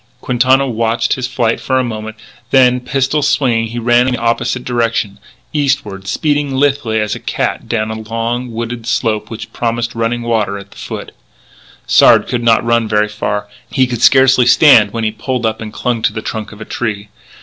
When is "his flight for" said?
1.13-1.77